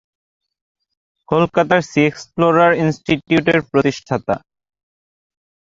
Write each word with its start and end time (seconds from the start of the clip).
কলকাতার 1.29 1.81
'Sea 1.83 1.99
Explorer 2.05 2.71
Institute' 2.83 3.49
এর 3.53 3.59
প্রতিষ্ঠাতা। 3.71 4.35